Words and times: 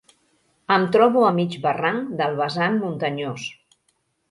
Em 0.75 0.87
trobo 0.95 1.25
a 1.27 1.29
mig 1.41 1.59
barranc 1.67 2.09
del 2.23 2.35
vessant 2.41 2.83
muntanyós 2.87 3.49